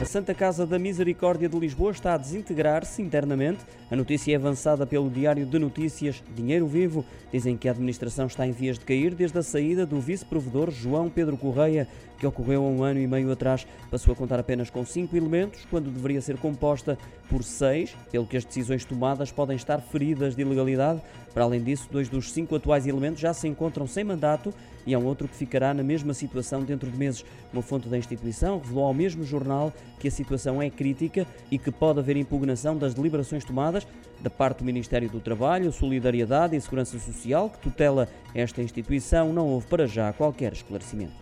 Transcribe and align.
A 0.00 0.04
Santa 0.06 0.32
Casa 0.32 0.66
da 0.66 0.78
Misericórdia 0.78 1.46
de 1.46 1.58
Lisboa 1.58 1.90
está 1.90 2.14
a 2.14 2.16
desintegrar-se 2.16 3.02
internamente. 3.02 3.60
A 3.90 3.94
notícia 3.94 4.32
é 4.32 4.36
avançada 4.36 4.86
pelo 4.86 5.10
Diário 5.10 5.44
de 5.44 5.58
Notícias 5.58 6.24
Dinheiro 6.34 6.66
Vivo. 6.66 7.04
Dizem 7.30 7.54
que 7.54 7.68
a 7.68 7.72
administração 7.72 8.26
está 8.26 8.46
em 8.46 8.50
vias 8.50 8.78
de 8.78 8.86
cair 8.86 9.14
desde 9.14 9.38
a 9.38 9.42
saída 9.42 9.84
do 9.84 10.00
vice-provedor 10.00 10.70
João 10.70 11.10
Pedro 11.10 11.36
Correia, 11.36 11.86
que 12.16 12.26
ocorreu 12.26 12.64
há 12.64 12.68
um 12.68 12.82
ano 12.82 12.98
e 12.98 13.06
meio 13.06 13.30
atrás. 13.30 13.66
Passou 13.90 14.14
a 14.14 14.16
contar 14.16 14.40
apenas 14.40 14.70
com 14.70 14.86
cinco 14.86 15.14
elementos, 15.14 15.66
quando 15.70 15.90
deveria 15.90 16.22
ser 16.22 16.38
composta 16.38 16.96
por 17.28 17.44
seis, 17.44 17.94
pelo 18.10 18.26
que 18.26 18.38
as 18.38 18.44
decisões 18.44 18.86
tomadas 18.86 19.30
podem 19.30 19.54
estar 19.54 19.82
feridas 19.82 20.34
de 20.34 20.40
ilegalidade. 20.40 21.02
Para 21.34 21.44
além 21.44 21.62
disso, 21.62 21.88
dois 21.92 22.08
dos 22.08 22.32
cinco 22.32 22.56
atuais 22.56 22.86
elementos 22.86 23.20
já 23.20 23.34
se 23.34 23.46
encontram 23.46 23.86
sem 23.86 24.02
mandato 24.02 24.52
e 24.86 24.94
há 24.94 24.98
um 24.98 25.04
outro 25.04 25.28
que 25.28 25.36
ficará 25.36 25.74
na 25.74 25.82
mesma 25.82 26.14
situação 26.14 26.62
dentro 26.62 26.90
de 26.90 26.96
meses. 26.96 27.24
Uma 27.52 27.62
fonte 27.62 27.88
da 27.88 27.98
instituição 27.98 28.58
revelou 28.58 28.84
ao 28.84 28.94
mesmo 28.94 29.22
jornal 29.24 29.72
que 29.98 30.08
a 30.08 30.10
situação 30.10 30.60
é 30.60 30.70
crítica 30.70 31.26
e 31.50 31.58
que 31.58 31.70
pode 31.70 31.98
haver 31.98 32.16
impugnação 32.16 32.76
das 32.76 32.94
deliberações 32.94 33.44
tomadas 33.44 33.86
da 34.20 34.30
parte 34.30 34.58
do 34.58 34.64
Ministério 34.64 35.08
do 35.08 35.20
Trabalho, 35.20 35.72
Solidariedade 35.72 36.54
e 36.56 36.60
Segurança 36.60 36.98
Social, 36.98 37.50
que 37.50 37.58
tutela 37.58 38.08
esta 38.34 38.62
instituição. 38.62 39.32
Não 39.32 39.48
houve 39.48 39.66
para 39.66 39.86
já 39.86 40.12
qualquer 40.12 40.52
esclarecimento. 40.52 41.12